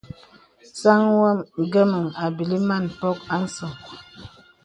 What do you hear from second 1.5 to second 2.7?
ngəməŋ àbīlí